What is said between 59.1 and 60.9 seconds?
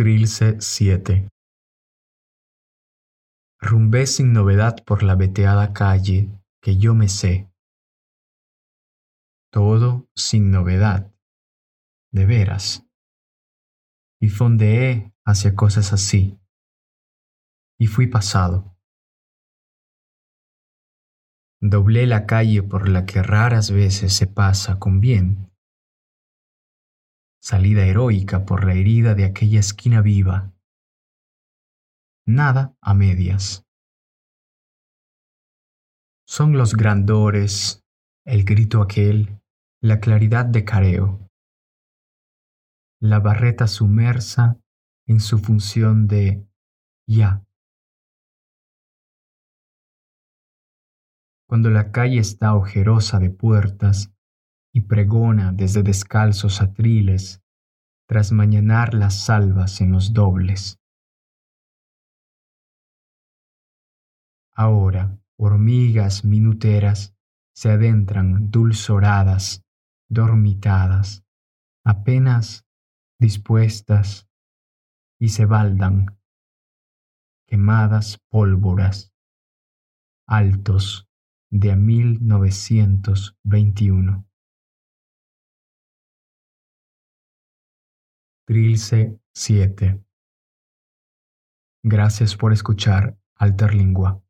salvas en los dobles.